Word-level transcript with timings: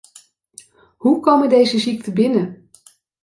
Hoe 0.97 1.19
komen 1.19 1.49
deze 1.49 1.79
ziekten 1.79 2.13
binnen? 2.13 2.69